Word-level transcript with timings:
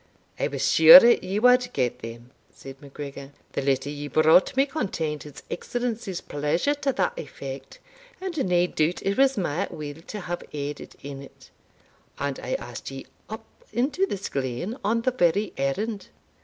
"I 0.39 0.47
was 0.47 0.67
sure 0.67 1.05
ye 1.07 1.37
wad 1.37 1.69
get 1.73 1.99
them," 1.99 2.31
said 2.51 2.81
MacGregor; 2.81 3.33
"the 3.51 3.61
letter 3.61 3.91
ye 3.91 4.07
brought 4.07 4.57
me 4.57 4.65
contained 4.65 5.21
his 5.21 5.43
Excellency's 5.51 6.21
pleasure 6.21 6.73
to 6.73 6.91
that 6.93 7.13
effect 7.19 7.77
and 8.19 8.35
nae 8.49 8.65
doubt 8.65 9.03
it 9.03 9.15
was 9.15 9.37
my 9.37 9.67
will 9.69 10.01
to 10.07 10.21
have 10.21 10.41
aided 10.53 10.95
in 11.03 11.21
it. 11.21 11.51
And 12.17 12.39
I 12.39 12.55
asked 12.55 12.89
ye 12.89 13.05
up 13.29 13.45
into 13.71 14.07
this 14.07 14.27
glen 14.27 14.75
on 14.83 15.03
the 15.03 15.11
very 15.11 15.53
errand. 15.55 16.07